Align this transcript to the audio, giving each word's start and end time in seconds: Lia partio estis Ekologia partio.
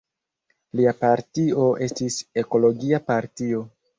Lia 0.79 0.93
partio 1.01 1.67
estis 1.87 2.17
Ekologia 2.45 3.03
partio. 3.13 3.63